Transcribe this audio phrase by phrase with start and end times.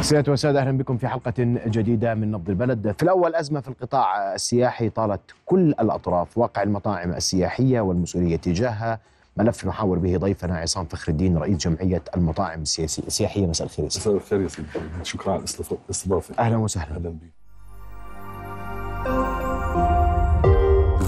[0.00, 1.34] سيادة وسادة أهلا بكم في حلقة
[1.66, 2.94] جديدة من نبض البلد.
[2.96, 6.38] في الأول أزمة في القطاع السياحي طالت كل الأطراف.
[6.38, 9.00] واقع المطاعم السياحية والمسؤولية تجاهها
[9.36, 13.86] ملف نحاور به ضيفنا عصام فخر الدين رئيس جمعية المطاعم السياحية مساء الخير.
[13.86, 14.68] مساء الخير يا سيدي.
[15.02, 15.42] شكرا على
[15.86, 16.96] الاستضافة أهلا وسهلا.
[16.96, 17.36] أهلا بك.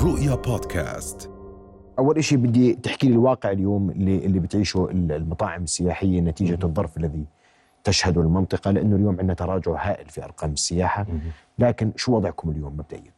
[0.04, 1.30] رؤيا بودكاست.
[1.98, 7.24] أول شيء بدي تحكي لي الواقع اليوم اللي, اللي بتعيشه المطاعم السياحية نتيجة الظرف الذي
[7.88, 11.06] تشهده المنطقة لأنه اليوم عندنا تراجع هائل في أرقام السياحة.
[11.58, 13.12] لكن شو وضعكم اليوم مبدئيا؟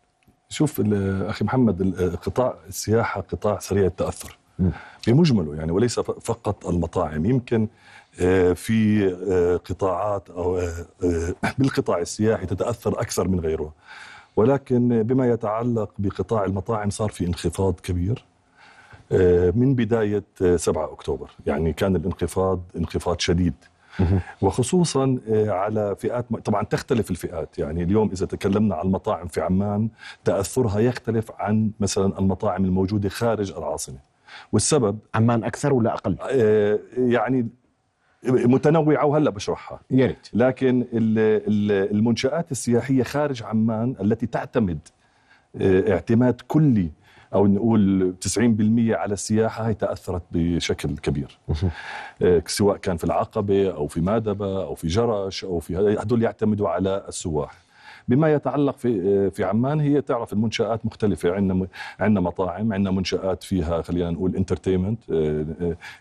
[0.49, 0.81] شوف
[1.29, 4.39] أخي محمد قطاع السياحة قطاع سريع التأثر.
[5.07, 7.25] بمجمله يعني وليس فقط المطاعم.
[7.25, 7.69] يمكن
[8.21, 13.73] آه، في آه، قطاعات أو آه، بالقطاع السياحي تتأثر أكثر من غيره.
[14.37, 18.25] ولكن بما يتعلق بقطاع المطاعم صار في انخفاض كبير
[19.55, 20.25] من بداية
[20.57, 21.31] 7 أكتوبر.
[21.47, 23.55] يعني كان الانخفاض انخفاض شديد.
[24.43, 25.19] وخصوصا
[25.49, 27.59] على فئات طبعا تختلف الفئات.
[27.59, 29.89] يعني اليوم إذا تكلمنا عن المطاعم في عمان
[30.25, 33.99] تأثرها يختلف عن مثلا المطاعم الموجودة خارج العاصمة.
[34.53, 36.17] والسبب؟ عمان أكثر ولا أقل؟
[36.99, 37.49] يعني
[38.25, 39.81] متنوعة وهلأ بشرحها.
[39.91, 40.29] يا ريت.
[40.33, 40.89] لكن ال-
[41.49, 44.79] ال- المنشآت السياحية خارج عمان التي تعتمد
[45.61, 46.91] آه، اعتماد كلي
[47.35, 48.41] أو نقول 90%
[48.91, 51.39] على السياحة هي تأثرت بشكل كبير.
[52.23, 56.69] آه، سواء كان في العقبة أو في مادبة أو في جرش أو في هدول يعتمدوا
[56.69, 57.70] على السواح.
[58.11, 61.33] بما يتعلق في آه، في عمان هي تعرف المنشآت مختلفة.
[61.35, 61.67] عندنا
[62.01, 64.99] عندنا مطاعم عندنا منشآت فيها خلينا نقول انترتينمنت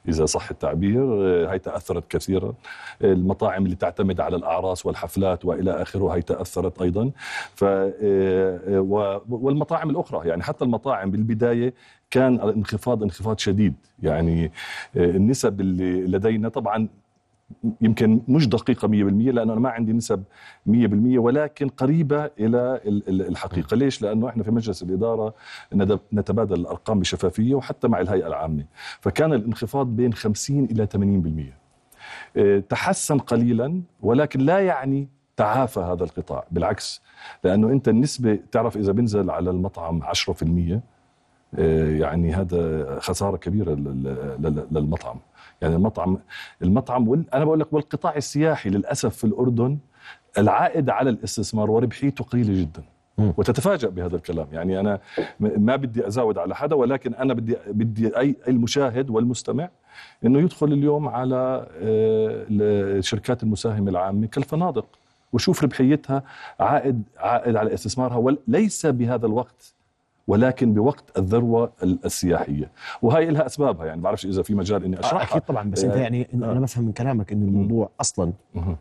[0.09, 2.53] إذا صح التعبير آه، هي تأثرت كثيرا.
[3.03, 7.11] المطاعم اللي تعتمد على الأعراس والحفلات وإلى آخره هي تأثرت أيضا.
[7.55, 8.79] ف آه،
[9.29, 11.73] والمطاعم الأخرى يعني حتى المطاعم بالبداية
[12.11, 13.73] كان الانخفاض انخفاض شديد.
[14.03, 14.51] يعني
[14.97, 16.87] آه، النسب اللي لدينا طبعا
[17.81, 20.23] يمكن مش دقيقة 100% لأنه أنا ما عندي نسب
[20.65, 20.71] 100%
[21.17, 23.75] ولكن قريبة إلى ال- ال- الحقيقة.
[23.75, 25.33] ليش؟ لأنه إحنا في مجلس الإدارة
[25.73, 28.63] ندب- نتبادل الأرقام بشفافية وحتى مع الهيئة العامة.
[29.01, 31.53] فكان الانخفاض بين 50 إلى 80%
[32.37, 35.07] آه، تحسن قليلا ولكن لا يعني
[35.37, 36.45] تعافى هذا القطاع.
[36.51, 37.01] بالعكس
[37.43, 40.09] لأنه أنت النسبة تعرف إذا بنزل على المطعم 10%
[40.73, 40.81] آه،
[41.57, 45.15] يعني هذا خسارة كبيرة لل- لل- للمطعم.
[45.61, 46.17] يعني المطعم
[46.61, 47.23] المطعم وال...
[47.33, 49.77] أنا بقول لك والقطاع السياحي للأسف في الأردن
[50.37, 52.83] العائد على الاستثمار وربحيته قليله جدا.
[53.37, 54.47] وتتفاجأ بهذا الكلام.
[54.51, 54.99] يعني أنا
[55.39, 59.69] م- ما بدي ازود على حدا ولكن أنا بدي بدي اي أي المشاهد والمستمع
[60.25, 64.85] إنه يدخل اليوم على آه، الشركات المساهمة العامة كالفنادق
[65.33, 66.23] وشوف ربحيتها
[66.59, 69.73] عائد عائد على استثمارها وليس بهذا الوقت
[70.29, 72.71] ولكن بوقت الذروة ال- السياحية.
[73.01, 75.23] وهي لها أسبابها يعني بعرفش إذا في مجال إني أشرحها.
[75.23, 76.35] أكيد طبعا بس أنت آه، يعني آه.
[76.35, 78.77] أنا بفهم من كلامك إنه الموضوع أصلا مهم.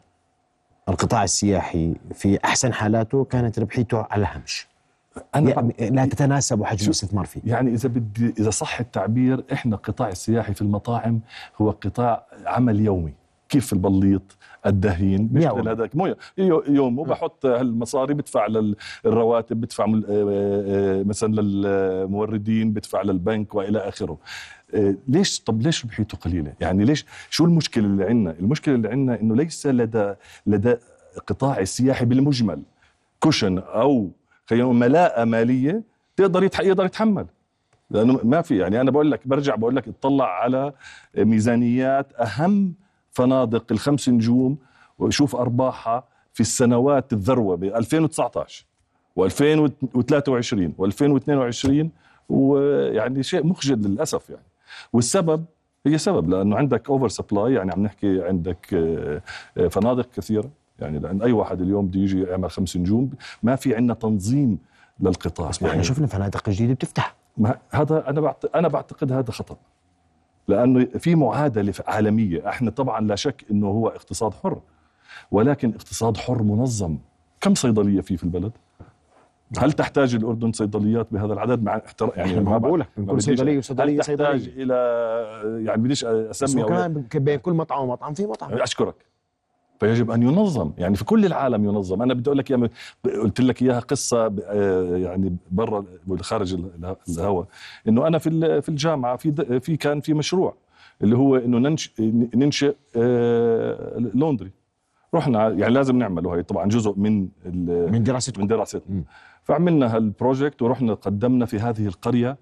[0.88, 4.68] القطاع السياحي في أحسن حالاته كانت ربحيته على الهمش
[5.34, 7.40] أنا يعني لا تتناسب حجم الاستثمار فيه.
[7.44, 11.20] يعني إذا بدي إذا صح التعبير إحنا القطاع السياحي في المطاعم
[11.60, 13.12] هو قطاع عمل يومي.
[13.48, 14.36] كيف البليط
[14.66, 15.68] الدهين؟ بيشتغل.
[15.68, 15.96] هذاك.
[15.96, 18.46] مو يو- يوم وبحط هالمصاري بدفع
[19.04, 24.18] للرواتب بدفع آه، آه، مثلا للموردين بدفع للبنك وإلى آخره.
[24.74, 29.20] آه، ليش؟ طب ليش ربحيته قليلة؟ يعني ليش؟ شو المشكلة اللي عندنا؟ المشكلة اللي عندنا
[29.20, 30.14] إنه ليس لدى
[30.46, 30.74] لدى
[31.26, 32.62] قطاع السياحي بالمجمل.
[33.20, 34.10] cushion أو
[34.46, 35.82] خلينا نقول ملاءة مالية
[36.16, 36.42] تقدر.
[36.42, 37.26] يقدر يتحمل.
[37.90, 40.72] لأنه ما في يعني أنا بقول لك برجع بقول لك اطلع على
[41.16, 42.74] ميزانيات أهم
[43.18, 44.58] فنادق الخمس نجوم
[44.98, 48.64] وشوف أرباحها في السنوات الذروة ب 2019
[49.20, 49.22] و2023
[50.80, 51.86] و2022
[52.28, 54.42] ويعني شيء مخجل للأسف يعني.
[54.92, 55.44] والسبب
[55.86, 61.22] هي سبب لأنه عندك over supply يعني عم نحكي عندك آه، فنادق كثيرة يعني لأن
[61.22, 63.10] أي واحد اليوم بده يجي يعمل خمس نجوم
[63.42, 64.58] ما في عندنا تنظيم
[65.00, 65.48] للقطاع.
[65.48, 67.14] بس ما إحنا شفنا فنادق جديدة بتفتح.
[67.36, 68.44] ما هذا أنا بعت...
[68.44, 69.56] أنا بعتقد هذا خطأ.
[70.48, 72.48] لأنه في معادلة عالمية.
[72.48, 74.60] إحنا طبعا لا شك إنه هو اقتصاد حر
[75.30, 76.98] ولكن اقتصاد حر منظم.
[77.40, 78.52] كم صيدلية في في البلد؟
[79.58, 83.98] هل تحتاج الأردن صيدليات بهذا العدد مع احترام يعني ما بنقول بديش- صيدلية وصيدلية هل
[83.98, 88.52] تحتاج صيدلية؟ إلى يعني بديش أسمي كمان بين كل مطعم ومطعم في مطعم.
[88.52, 88.94] أشكرك.
[89.80, 90.72] فيجب أن ينظم.
[90.78, 92.02] يعني في كل العالم ينظم.
[92.02, 92.68] أنا بدي أقول لك إياها
[93.22, 95.84] قلت لك إياها قصة آه، يعني برا
[96.20, 97.46] خارج ال- الهواء.
[97.88, 100.54] إنه أنا في في الجامعة في في كان في مشروع
[101.02, 101.92] اللي هو إنه ننش
[102.34, 104.50] ننشئ آه، laundry.
[105.14, 107.28] رحنا يعني لازم نعمله هي طبعا جزء من
[107.92, 108.40] من دراستكم.
[108.40, 108.82] من دراستنا.
[109.44, 112.36] فعملنا هال project ورحنا قدمنا في هذه القرية.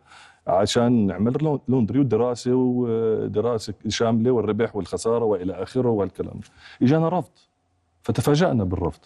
[0.46, 6.40] عشان نعمل laun- laundry ودراسة ودراسة شاملة والربح والخسارة وإلى آخره والكلام.
[6.82, 7.30] إجانا رفض.
[8.02, 9.00] فتفاجأنا بالرفض.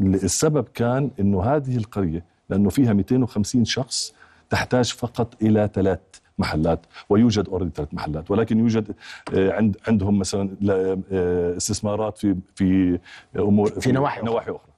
[0.00, 4.14] السبب كان إنه هذه القرية لأنه فيها 250 شخص
[4.50, 6.00] تحتاج فقط إلى ثلاث
[6.38, 8.30] محلات ويوجد already ثلاث محلات.
[8.30, 8.94] ولكن يوجد
[9.34, 12.98] آه، عند عندهم مثلا لا- آه، استثمارات في في
[13.38, 14.30] امور في نواحي أخرى.
[14.30, 14.71] نواحي أخرى.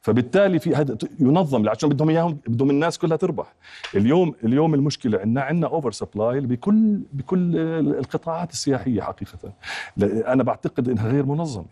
[0.00, 3.54] فبالتالي في هذا ينظم عشان بدهم إياهم بدهم الناس كلها تربح.
[3.94, 7.56] اليوم اليوم المشكلة عندنا عندنا over supply بكل بكل
[7.98, 9.52] القطاعات السياحية حقيقة.
[10.02, 11.66] أنا بعتقد إنها غير منظمة.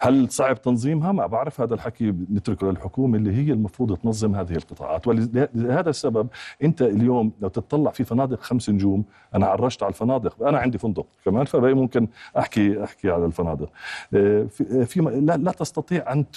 [0.00, 5.06] هل صعب تنظيمها؟ ما بعرف هذا الحكي نتركه للحكومة اللي هي المفروض تنظم هذه القطاعات
[5.08, 6.28] ولهذا السبب
[6.62, 9.04] أنت اليوم لو تطلع في فنادق خمس نجوم
[9.34, 12.08] أنا عرجت على الفنادق أنا عندي فندق كمان فبقى ممكن
[12.38, 13.68] أحكي أحكي على الفنادق
[14.14, 16.30] آه، في في لا, لا تستطيع أن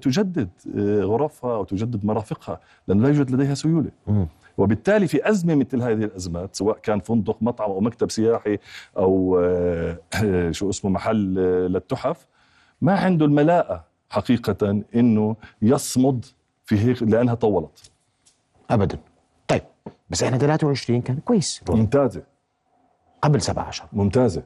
[0.00, 3.90] تجدد آه، غرفها أو تجدد مرافقها لأنه لا يوجد لديها سيولة.
[4.58, 8.58] وبالتالي في أزمة مثل هذه الأزمات سواء كان فندق مطعم أو مكتب سياحي
[8.96, 12.26] أو آه، شو اسمه محل آه، للتحف
[12.80, 16.24] ما عنده الملاءة حقيقة أنه يصمد
[16.64, 17.90] في هيك لأنها طولت.
[18.70, 18.98] ابدا.
[19.48, 19.62] طيب
[20.10, 21.60] بس إحنا 23 كان كويس.
[21.68, 22.22] ممتازة.
[23.22, 24.42] قبل 17 ممتازة.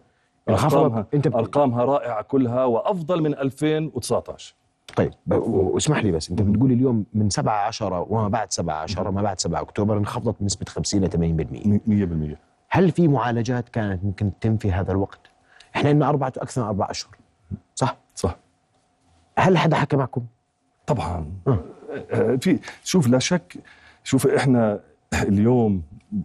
[0.49, 4.55] أرقامها, أنت بت- أرقامها رائعة كلها وأفضل من 2019
[4.97, 9.11] طيب ب- واسمح لي بس أنت بتقول اليوم من 7 10 وما بعد 7 10
[9.11, 12.37] ما بعد 7 أكتوبر انخفضت بنسبه 50 ل 80% 100%
[12.69, 15.21] هل في معالجات كانت ممكن تتم في هذا الوقت؟
[15.77, 17.17] إحنا لنا اربعه أكثر من أربع أشهر.
[18.21, 18.37] صح؟
[19.39, 20.23] هل حدا حكى معكم؟
[20.87, 21.65] طبعا آه.
[22.11, 23.55] آه، في شوف لا شك
[24.05, 24.81] شوف إحنا
[25.23, 25.83] اليوم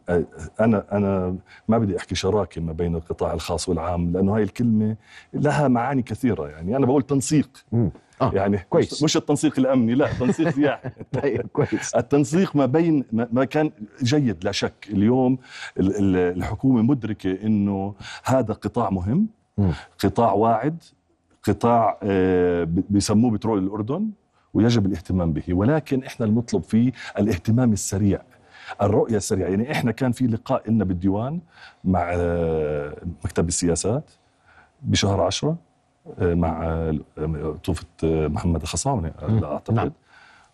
[0.09, 0.23] آه،
[0.59, 1.35] أنا أنا
[1.67, 4.95] ما بدي أحكي شراكة ما بين القطاع الخاص والعام لأنه هاي الكلمة
[5.33, 7.91] لها معاني كثيرة يعني أنا بقول تنسيق مم.
[8.21, 9.03] آه يعني كويس.
[9.03, 10.89] مش, التنسيق الأمني لا تنسيق سياحي
[11.21, 13.71] طيب كويس التنسيق ما بين ما كان
[14.03, 15.37] جيد لا شك اليوم
[15.79, 17.93] ال- ال- الحكومة مدركة إنه
[18.23, 19.27] هذا قطاع مهم
[19.57, 19.71] مم.
[20.03, 20.83] قطاع واعد
[21.47, 24.09] قطاع آه، بيسموه بترول الأردن
[24.53, 25.43] ويجب الاهتمام به.
[25.49, 28.21] ولكن إحنا المطلب فيه الاهتمام السريع
[28.81, 29.49] الرؤية السريعة.
[29.49, 31.39] يعني إحنا كان في لقاء لنا بالديوان
[31.83, 34.11] مع آه، مكتب السياسات
[34.81, 35.57] بشهر عشرة
[36.19, 36.91] آه، مع
[37.63, 39.11] طوفة محمد الخصاونة.
[39.21, 39.75] لا أعتقد.
[39.75, 39.91] نعم.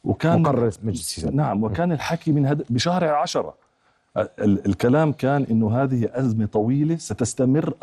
[0.03, 1.33] وكان مقرر مجلس السياسات.
[1.33, 1.63] نعم.
[1.63, 3.60] وكان الحكي من هذا بشهر عشرة.
[4.39, 7.73] الكلام كان إنه هذه أزمة طويلة ستستمر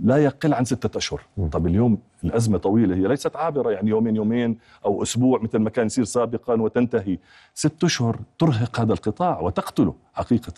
[0.00, 1.20] لا يقل عن ستة أشهر.
[1.52, 5.86] طب اليوم الأزمة طويلة هي ليست عابرة يعني يومين يومين أو أسبوع مثل ما كان
[5.86, 7.18] يصير سابقا وتنتهي.
[7.54, 10.52] ست أشهر ترهق هذا القطاع وتقتله حقيقة.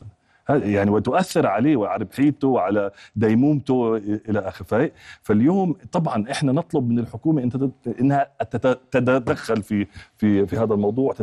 [0.48, 4.90] يعني وتؤثر عليه وعلى ربحيته وعلى ديمومته إلى آخره.
[5.22, 7.70] فاليوم طبعا إحنا نطلب من الحكومة إن
[8.00, 9.86] إنها تت- تتدخل في
[10.16, 11.14] في في هذا الموضوع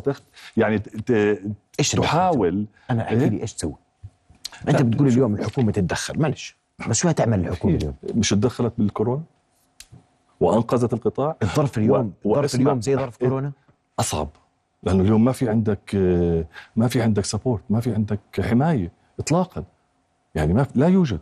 [0.58, 0.82] يعني
[1.80, 3.74] إيش؟ تحاول أنا احكي إيه؟ لي إيش تسوي؟
[4.68, 6.58] أنت بتقول اليوم الحكومة تتدخل معلش
[6.90, 9.24] بس شو هتعمل الحكومة اليوم؟ مش تدخلت بالكورونا
[10.40, 13.52] وأنقذت القطاع الظرف اليوم و- الظرف وإسمع، اليوم زي ظرف إيه؟ كورونا؟
[14.00, 14.30] أصعب
[14.84, 15.96] لأنه اليوم ما في عندك
[16.76, 19.64] ما في عندك سبورت ما في عندك حماية اطلاقا
[20.36, 21.20] يعني ما لا يوجد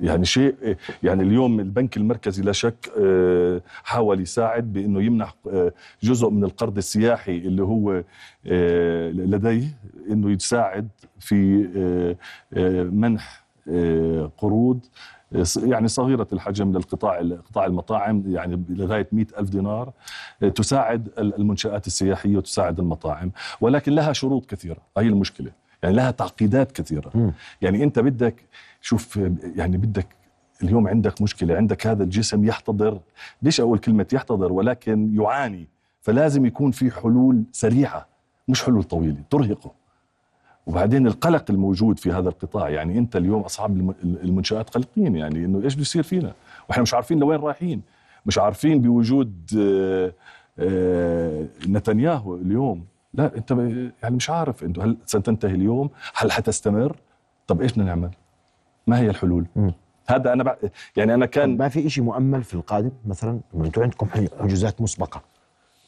[0.00, 5.72] يعني شيء يعني اليوم البنك المركزي لا شك آه، حاول يساعد بأنه يمنح آه،
[6.02, 8.02] جزء من القرض السياحي اللي هو
[8.46, 9.78] آه، لديه
[10.10, 10.88] إنه يساعد
[11.20, 11.68] في
[12.92, 13.48] منح
[14.38, 14.80] قروض
[15.56, 17.18] يعني صغيرة الحجم للقطاع
[17.50, 19.92] قطاع المطاعم يعني لغاية مئة ألف دينار
[20.54, 23.30] تساعد المنشآت السياحية وتساعد المطاعم
[23.60, 25.50] ولكن لها شروط كثيرة هي المشكلة.
[25.82, 27.10] يعني لها تعقيدات كثيرة.
[27.14, 27.32] مم.
[27.62, 28.34] يعني أنت بدك
[28.80, 29.16] شوف
[29.56, 30.06] يعني بدك
[30.62, 33.00] اليوم عندك مشكلة عندك هذا الجسم يحتضر.
[33.42, 35.66] ليش أقول كلمة يحتضر؟ ولكن يعاني.
[36.02, 38.06] فلازم يكون في حلول سريعة
[38.48, 39.70] مش حلول طويلة ترهقه.
[40.66, 45.62] وبعدين القلق الموجود في هذا القطاع يعني أنت اليوم أصحاب الم- المنشآت قلقين يعني إنه
[45.64, 46.32] إيش بيصير فينا؟
[46.68, 47.82] وإحنا مش عارفين لوين رايحين.
[48.26, 50.12] مش عارفين بوجود آه،
[50.58, 52.84] آه، نتنياهو اليوم.
[53.14, 53.50] لا انت
[54.02, 56.96] يعني مش عارف انه هل ستنتهي اليوم؟ هل حتستمر؟
[57.46, 58.10] طب إيش بدنا نعمل؟
[58.86, 59.72] ما هي الحلول؟ مم.
[60.06, 64.06] هذا أنا بع- يعني أنا كان ما في شيء مؤمل في القادم؟ مثلا أنتم عندكم
[64.40, 65.22] حجوزات مسبقة.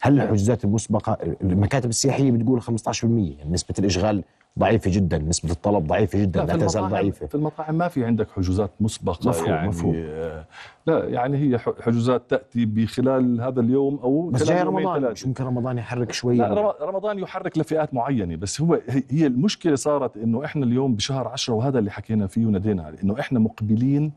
[0.01, 2.69] هل الحجوزات المسبقة المكاتب السياحية بتقول 15%
[3.05, 4.25] يعني نسبة الإشغال
[4.59, 8.05] ضعيفة جدا نسبة الطلب ضعيفة جدا لا, في تزال المطاعم- ضعيفة في المطاعم ما في
[8.05, 9.95] عندك حجوزات مسبقة مفهوم، يعني مفهوم.
[9.97, 10.45] آه،
[10.87, 15.13] لا يعني هي ح- حجوزات تأتي بخلال هذا اليوم أو بس جاي رمضان ثلاثة.
[15.13, 18.81] مش ممكن رمضان يحرك شوي لا رم- رمضان يحرك لفئات معينة بس هو
[19.11, 23.21] هي- المشكلة صارت إنه إحنا اليوم بشهر عشرة وهذا اللي حكينا فيه ونادينا عليه إنه
[23.21, 24.13] إحنا مقبلين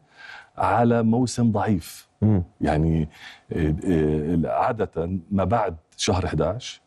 [0.57, 2.07] على موسم ضعيف.
[2.21, 2.43] مم.
[2.61, 3.09] يعني
[3.53, 6.81] آه، آه، عادة ما بعد شهر 11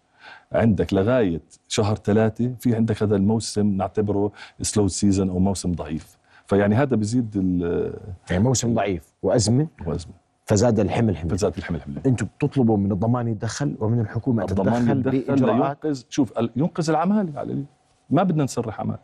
[0.53, 4.33] عندك لغاية شهر ثلاثة في عندك هذا الموسم نعتبره
[4.63, 6.19] سلو سيزون أو موسم ضعيف.
[6.47, 7.95] فيعني هذا بيزيد ال-
[8.31, 9.67] يعني موسم ضعيف وأزمة.
[9.81, 10.09] الوزن
[10.45, 11.31] فزاد الحمل حمل.
[11.31, 11.95] فزاد الحمل حمل.
[12.07, 17.65] أنتم بتطلبوا من الضمان يتدخل ومن الحكومة الضمان تتدخل بإجراءات؟ لينقذ شوف ينقذ العمالة على.
[18.11, 18.99] ما بدنا نسرح عمال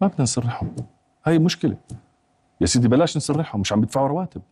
[0.00, 0.70] ما بدنا نسرحهم
[1.26, 1.76] هاي مشكلة.
[2.60, 4.42] يا سيدي بلاش نسرحهم مش عم بيدفعوا رواتب.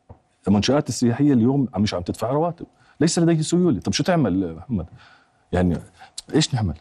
[0.48, 2.66] المنشآت السياحية اليوم مش عم تدفع رواتب.
[3.00, 3.80] ليس لديه سيولة.
[3.80, 4.86] طب شو تعمل محمد؟
[5.52, 5.78] يعني
[6.34, 6.74] إيش نعمل؟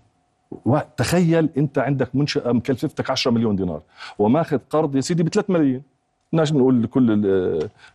[0.98, 3.82] تخيل أنت عندك منشأة مكلفتك 10 مليون دينار
[4.20, 5.84] وماخذ قرض يا سيدي ب 3 ملايين.
[6.32, 7.08] بدناش نقول كل.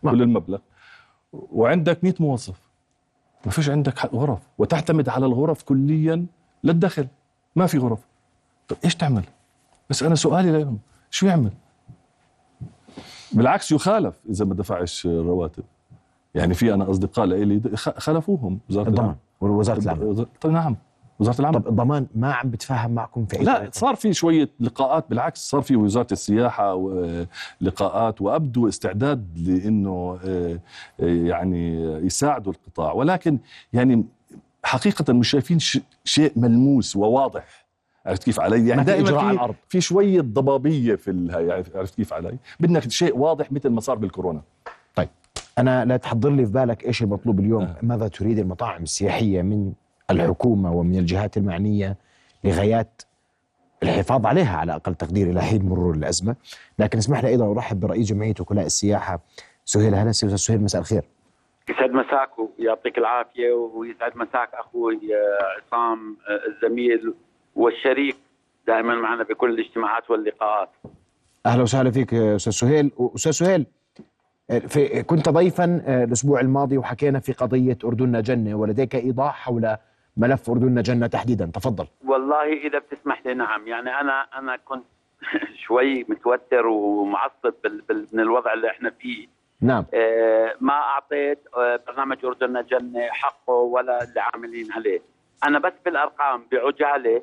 [0.03, 0.59] كل المبلغ.
[1.33, 2.59] وعندك 100 موظف.
[3.45, 4.39] ما فيش عندك غرف.
[4.57, 6.25] وتعتمد على الغرف كليا
[6.63, 7.07] للدخل.
[7.55, 7.99] ما في غرف.
[8.67, 9.23] طب إيش تعمل؟
[9.89, 10.79] بس أنا سؤالي لهم.
[11.09, 11.51] شو يعمل؟
[13.33, 15.63] بالعكس يخالف إذا ما دفعش رواتب
[16.35, 19.15] يعني في أنا أصدقاء لي خالفوهم وزارة الضمان.
[19.41, 20.75] ووزاره العمل طيب نعم
[21.19, 25.05] وزارة العمل طب الضمان ما عم بتفاهم معكم في لا طريقة؟ صار في شوية لقاءات
[25.09, 30.59] بالعكس صار في وزارة السياحة ولقاءات وأبدوا استعداد لأنه آه،
[30.99, 32.93] آه، يعني يساعدوا القطاع.
[32.93, 33.37] ولكن
[33.73, 34.05] يعني
[34.63, 35.59] حقيقة مش شايفين
[36.03, 37.60] شيء ملموس وواضح.
[38.05, 39.55] عرفت كيف علي؟ يعني دائما على في, الأرض.
[39.67, 44.41] في شوية ضبابية في الهاي عرفت كيف علي؟ بدنا شيء واضح مثل ما صار بالكورونا
[44.95, 45.09] طيب
[45.57, 47.75] أنا لا تحضر لي في بالك إيش المطلوب اليوم آه.
[47.81, 49.73] ماذا تريد المطاعم السياحية من
[50.11, 51.97] الحكومة ومن الجهات المعنية
[52.43, 53.01] لغايات
[53.83, 56.35] الحفاظ عليها على أقل تقدير إلى حين مرور الأزمة
[56.79, 59.19] لكن اسمح لي أيضا أرحب برئيس جمعية وكلاء السياحة
[59.65, 61.03] سهيل هلسي أستاذ سهيل مساء الخير
[61.69, 67.13] يسعد مساك ويعطيك العافية ويسعد مساك أخوي آه، عصام آه، الزميل
[67.55, 68.15] والشريك
[68.67, 70.69] دائما معنا بكل الاجتماعات واللقاءات.
[71.45, 72.91] أهلا وسهلا فيك أستاذ سهيل.
[73.15, 73.65] أستاذ سهيل
[74.67, 79.75] في كنت ضيفا آه، الأسبوع الماضي وحكينا في قضية أردننا جنة ولديك إيضاح حول
[80.17, 81.45] ملف أردننا جنة تحديدا.
[81.53, 81.87] تفضل.
[82.05, 83.67] والله إذا بتسمح لي نعم.
[83.67, 84.83] يعني أنا أنا كنت
[85.65, 89.27] شوي متوتر ومعصب بال- بال- من الوضع اللي إحنا فيه.
[89.61, 89.85] نعم.
[89.93, 95.01] آه، ما أعطيت آه، برنامج أردننا جنة حقه ولا اللي عاملين عليه.
[95.43, 97.21] أنا بس بالأرقام بعجالة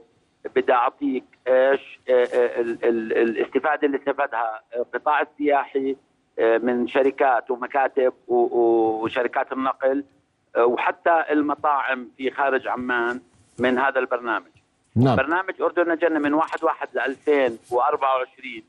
[0.56, 5.96] بدي أعطيك إيش آه، آه، ال- ال- الاستفادة اللي استفادها القطاع السياحي
[6.38, 10.04] آه، من شركات ومكاتب وشركات النقل
[10.58, 13.20] وحتى المطاعم في خارج عمان
[13.58, 14.46] من هذا البرنامج.
[14.96, 15.16] نعم.
[15.16, 18.62] برنامج أردن جنة من 1 1 ل 2024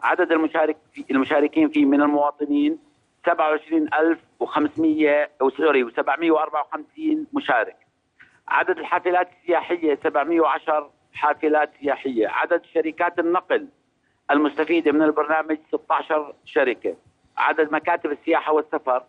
[0.00, 2.78] عدد المشارك في المشاركين فيه من المواطنين
[3.26, 7.76] 27500 أو سوري و754 مشارك.
[8.48, 13.68] عدد الحافلات السياحية 710 حافلات سياحية عدد شركات النقل
[14.30, 16.96] المستفيدة من البرنامج 16 شركة
[17.36, 19.02] عدد مكاتب السياحة والسفر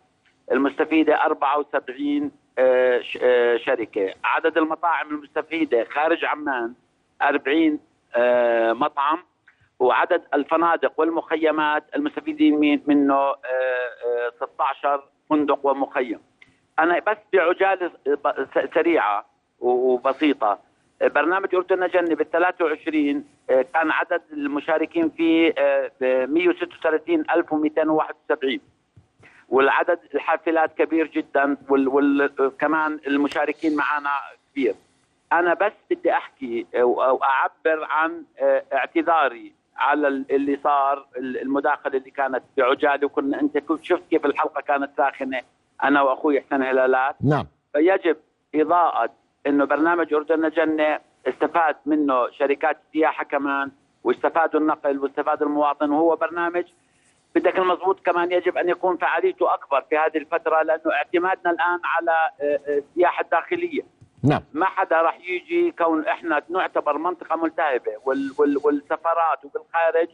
[0.51, 6.73] المستفيدة 74 آه، آه، شركة عدد المطاعم المستفيدة خارج عمان
[7.21, 7.79] 40
[8.15, 9.23] آه، مطعم
[9.79, 16.19] وعدد الفنادق والمخيمات المستفيدين من- منه آه، آه، 16 فندق ومخيم.
[16.79, 17.91] أنا بس بعجالة
[18.73, 19.25] سريعة
[19.59, 20.59] وبسيطة.
[21.01, 28.59] برنامج أردن جنة بال 23 آه، كان عدد المشاركين فيه آه، ب 136271
[29.49, 34.09] والعدد الحافلات كبير جدا وكمان المشاركين معنا
[34.51, 34.75] كبير.
[35.33, 41.41] أنا بس بدي أحكي أو أو اعبر عن آه، اعتذاري على ال- اللي صار ال-
[41.41, 45.41] المداخلة اللي كانت بعجالة وكنا أنت كنت شفت كيف الحلقة كانت ساخنة
[45.83, 47.15] أنا وأخوي حسين هلالات.
[47.23, 47.45] نعم.
[47.73, 48.17] فيجب
[48.55, 49.09] إضاءة
[49.47, 53.71] أنه برنامج أردن جنة استفاد منه شركات السياحة كمان
[54.03, 56.63] واستفادوا النقل واستفاد المواطن وهو برنامج
[57.35, 62.31] بدك المضبوط كمان يجب أن يكون فعاليته أكبر في هذه الفترة لأنه اعتمادنا الآن على
[62.41, 63.81] آه، آه، السياحة الداخلية.
[64.23, 64.41] نعم.
[64.53, 70.07] ما حدا راح يجي كون إحنا نعتبر منطقة ملتهبة وال وال والسفرات وبالخارج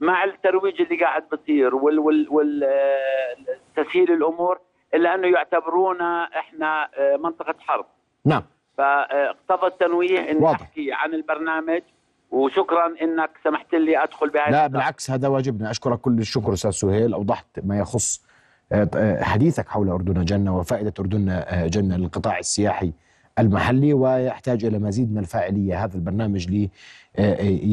[0.00, 3.36] مع الترويج اللي قاعد بصير وال وال وال آه،
[3.76, 4.60] تسهيل الأمور
[4.94, 7.86] إلا أنه يعتبرونا إحنا منطقة حرب.
[8.24, 8.42] نعم.
[8.78, 10.60] فاقتضى التنويه إني واضح.
[10.60, 11.82] أحكي عن البرنامج
[12.30, 14.66] وشكرا إنك سمحت لي أدخل بهذه لا.
[14.66, 18.24] بالعكس هذا واجبنا أشكرك كل الشكر أستاذ سهيل أوضحت ما يخص
[18.72, 22.92] آه، آه، حديثك حول أردن جنة وفائدة أردن آه، جنة للقطاع السياحي
[23.38, 26.70] المحلي ويحتاج إلى مزيد من الفاعلية هذا البرنامج لي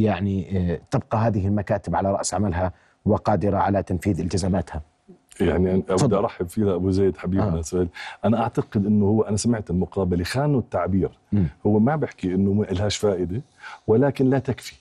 [0.05, 2.73] يعني تبقى هذه المكاتب على رأس عملها
[3.05, 4.81] وقادرة على تنفيذ التزاماتها.
[5.39, 5.81] يعني أنا.
[6.03, 7.61] بدي أرحب فيه أبو زيد حبيبنا آه.
[7.61, 7.87] سؤال
[8.25, 11.45] أنا أعتقد إنه هو أنا سمعت المقابلة خانوا التعبير مم.
[11.65, 13.41] هو ما بحكي إنه ما لهاش فائدة
[13.87, 14.75] ولكن لا تكفي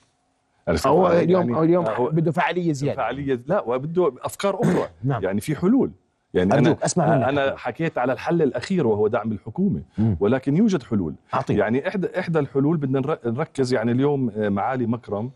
[0.67, 4.61] عرفت هو علي؟ اليوم يعني اليوم آه، هو بده فاعليه زيادة فعالية لا وبده أفكار
[4.61, 5.23] أخرى نعم.
[5.23, 5.91] يعني في حلول
[6.33, 7.27] يعني أرجوك أنا أسمع منك.
[7.27, 10.17] أنا حكيت على الحل الأخير وهو دعم الحكومة مم.
[10.19, 11.59] ولكن يوجد حلول أعطينا.
[11.59, 15.31] يعني احدى إحدى الحلول بدنا نر- نركز يعني اليوم آه، معالي مكرم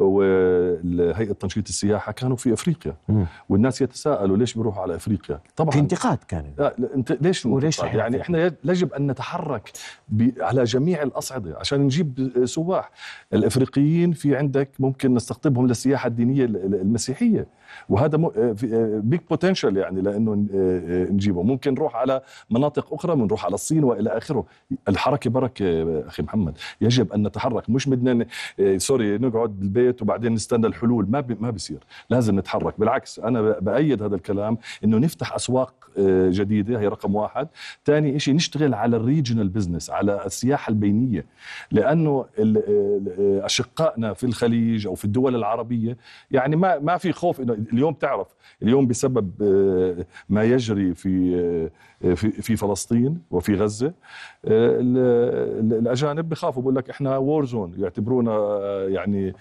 [0.00, 2.94] وهيئة تنشيط السياحة كانوا في أفريقيا.
[3.08, 3.26] مم.
[3.48, 5.70] والناس يتساءلوا ليش بيروحوا على أفريقيا؟ طبعا.
[5.70, 6.44] في انتقاد كان.
[6.58, 9.70] لا انت ليش وليش يعني؟ إحنا يجب أن نتحرك
[10.40, 12.90] على جميع الأصعدة عشان نجيب سواح.
[13.32, 17.46] الأفريقيين في عندك ممكن نستقطبهم للسياحة الدينية ال- ال- المسيحية.
[17.88, 18.16] وهذا
[19.00, 21.42] big potential يعني لأنه آه، آه، نجيبه.
[21.42, 24.44] ممكن نروح على مناطق أخرى بنروح على الصين وإلى آخره.
[24.88, 26.58] الحركة بركه آه، أخي محمد.
[26.80, 27.70] يجب أن نتحرك.
[27.70, 28.26] مش بدنا
[28.60, 31.06] آه، sorry نقعد بالبيت وبعدين نستنى الحلول.
[31.10, 31.78] ما ما بيصير.
[32.10, 32.74] لازم نتحرك.
[32.80, 36.80] بالعكس أنا بأيد هذا الكلام إنه نفتح أسواق آه، جديدة.
[36.80, 37.48] هي رقم واحد.
[37.84, 41.26] ثاني شيء نشتغل على ال regional business على السياحة البينية.
[41.72, 42.26] لأنه
[43.44, 45.96] أشقائنا في الخليج أو في الدول العربية
[46.30, 48.26] يعني ما ما في خوف إنه اليوم تعرف
[48.62, 51.34] اليوم بسبب آه، ما يجري في
[52.04, 53.92] آه، في في فلسطين وفي غزة آه،
[54.80, 54.98] ال-
[55.64, 59.34] ال- الأجانب بخافوا بقول لك إحنا war zone يعتبرونا يعني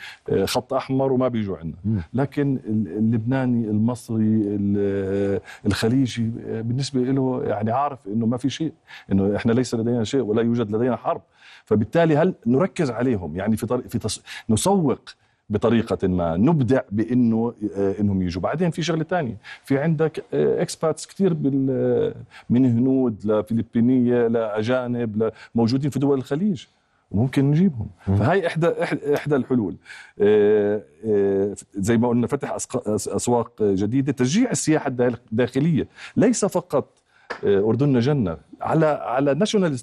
[0.45, 2.03] خط أحمر وما بيجوا عندنا.
[2.13, 8.71] لكن ال- اللبناني المصري ال- الخليجي بالنسبة له يعني عارف إنه ما في شيء
[9.11, 11.21] إنه إحنا ليس لدينا شيء ولا يوجد لدينا حرب.
[11.65, 14.23] فبالتالي هل نركز عليهم؟ يعني في طريق في تص...
[14.49, 14.99] نسوق
[15.49, 16.37] بطريقة ما.
[16.37, 18.41] نبدع بأنه آه، إنهم يجوا.
[18.41, 19.37] بعدين في شغلة تانية.
[19.63, 22.13] في عندك اكسباتس كثير بال...
[22.49, 26.65] من هنود لفلبينية لأجانب ل- موجودين في دول الخليج.
[27.11, 27.87] وممكن نجيبهم.
[28.05, 29.75] فهي إحدى- إحدى الحلول.
[30.21, 32.55] آه، آه، زي ما قلنا فتح
[32.87, 34.11] أسواق جديدة.
[34.11, 35.87] تشجيع السياحة الداخل- الداخلية.
[36.17, 36.97] ليس فقط
[37.45, 38.37] آه، اردننا جنة.
[38.61, 39.79] على على national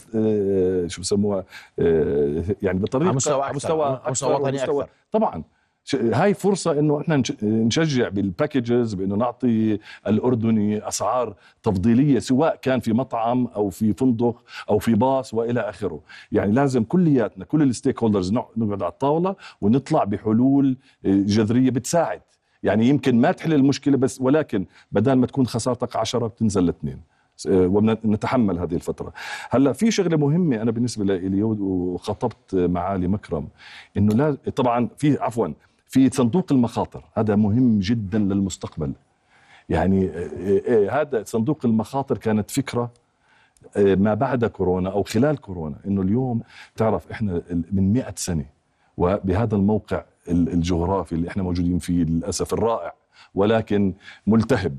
[0.90, 1.44] شو بسموها
[1.78, 4.88] آه، يعني بطريقة على مستوى أكثر، مستوى على مستوى أكثر وطني ومستوى- أكثر.
[5.12, 5.42] طبعا.
[5.42, 5.55] ش-
[5.94, 12.80] هاي فرصة إنه إحنا نش- نشجع بال packages بإنه نعطي الأردني أسعار تفضيلية سواء كان
[12.80, 16.00] في مطعم أو في فندق أو في باص وإلى آخره،
[16.32, 20.76] يعني لازم كلياتنا كل ال stakeholders نقعد على الطاولة ونطلع بحلول
[21.06, 22.20] آه، جذرية بتساعد،
[22.62, 27.00] يعني يمكن ما تحل المشكلة بس ولكن بدل ما تكون خسارتك عشرة بتنزل لاثنين.
[27.48, 29.12] ونتحمل هذه الفترة.
[29.50, 33.48] هلأ في شغلة مهمة أنا بالنسبة لي وخطبت معالي مكرم
[33.96, 35.48] إنه لا طبعا في عفوا
[35.88, 37.04] في صندوق المخاطر.
[37.14, 38.92] هذا مهم جدا للمستقبل.
[39.68, 40.28] يعني آه،
[40.68, 42.90] آه، هذا صندوق المخاطر كانت فكرة
[43.76, 46.42] آه، ما بعد كورونا أو خلال كورونا إنه اليوم
[46.76, 48.44] تعرف إحنا من مئة سنة
[48.96, 52.94] وبهذا الموقع ال- الجغرافي اللي إحنا موجودين فيه للأسف الرائع
[53.34, 53.94] ولكن
[54.26, 54.76] ملتهب.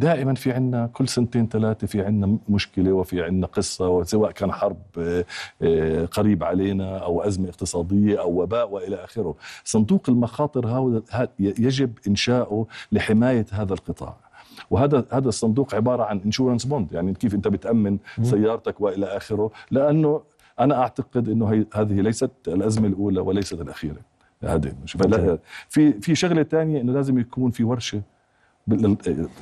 [0.00, 4.78] دائما في عنا كل سنتين ثلاثة في عنا مشكلة وفي عنا قصة سواء كان حرب
[4.98, 5.24] آه،
[5.62, 9.34] آه، قريب علينا أو أزمة اقتصادية أو وباء وإلى آخره.
[9.64, 11.04] صندوق المخاطر
[11.38, 14.16] يجب إنشاؤه لحماية هذا القطاع.
[14.70, 19.50] وهذا هذا الصندوق عبارة عن insurance bond يعني كيف أنت بتأمن سيارتك وإلى آخره.
[19.70, 20.22] لأنه
[20.60, 24.00] أنا أعتقد إنه هي هذه ليست الأزمة الأولى وليست الأخيرة.
[24.44, 24.74] هذه
[25.68, 28.02] في في شغلة ثانية إنه لازم يكون في ورشة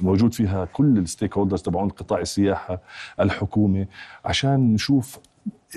[0.02, 2.80] موجود فيها كل الستيك هولدرز تبعون قطاع السياحة
[3.20, 3.86] الحكومة
[4.24, 5.18] عشان نشوف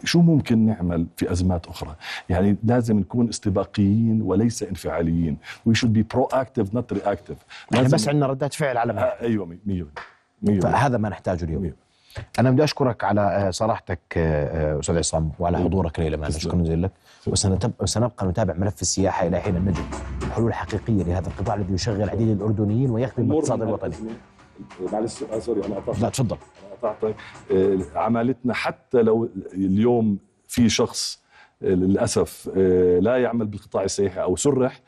[0.04, 1.96] شو ممكن نعمل في أزمات أخرى.
[2.30, 5.38] يعني لازم نكون استباقيين وليس انفعاليين.
[5.70, 7.38] We should be proactive not reactive.
[7.66, 9.86] إحنا لازم- بس عندنا ردات فعل على ما آه، أيوه 100
[10.42, 11.62] 100 فهذا ما نحتاجه اليوم.
[11.62, 11.76] مية.
[12.40, 16.32] أنا بدي أشكرك على آه، صراحتك آه، آه، أستاذ عصام وعلى حضورك ليلى معنا.
[16.34, 16.92] شكرا جزيلا لك.
[17.80, 19.86] وسنبقى نتابع ملف السياحة إلى حين نجد
[20.32, 23.96] حلول حقيقية لهذا القطاع الذي يشغل عديد الأردنيين ويخدم الاقتصاد الوطني.
[24.94, 26.38] معلش سوري أنا قطعت لا تفضل.
[26.82, 27.16] قطعتك.
[27.96, 31.22] عمالتنا حتى لو اليوم في شخص
[31.62, 32.50] للأسف
[33.02, 34.80] لا يعمل بالقطاع السياحي أو سرح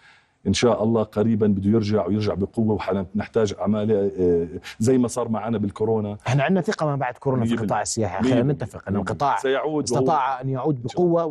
[0.47, 4.47] إن شاء الله قريبا بده يرجع ويرجع بقوة وحنحتاج عماله آه،
[4.79, 6.17] زي ما صار معنا بالكورونا.
[6.27, 7.81] إحنا عندنا ثقة ما بعد كورونا في.
[7.81, 8.53] السياحي مية خلينا.
[8.53, 11.25] نتفق ان القطاع سيعود استطاع أن يعود بقوة.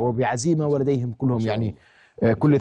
[0.00, 1.74] وبعزيمة ولديهم كلهم يعني
[2.22, 2.54] آه، كل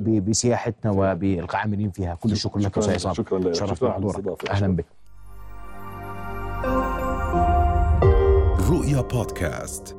[0.00, 2.14] ب- بسياحتنا وبالعاملين فيها.
[2.14, 3.14] كل الشكر لك شكراً- أستاذ عصام.
[3.14, 3.54] شكراً لك.
[3.54, 4.50] شرفنا الاستضافة.
[4.50, 4.86] أهلا بك.
[8.70, 9.96] رؤيا بودكاست.